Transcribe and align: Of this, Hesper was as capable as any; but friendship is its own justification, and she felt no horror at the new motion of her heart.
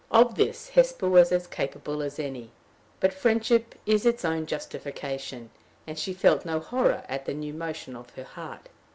Of 0.09 0.33
this, 0.33 0.69
Hesper 0.69 1.07
was 1.07 1.31
as 1.31 1.45
capable 1.45 2.01
as 2.01 2.17
any; 2.17 2.49
but 2.99 3.13
friendship 3.13 3.75
is 3.85 4.03
its 4.03 4.25
own 4.25 4.47
justification, 4.47 5.51
and 5.85 5.99
she 5.99 6.11
felt 6.11 6.43
no 6.43 6.59
horror 6.59 7.03
at 7.07 7.27
the 7.27 7.35
new 7.35 7.53
motion 7.53 7.95
of 7.95 8.09
her 8.15 8.23
heart. 8.23 8.69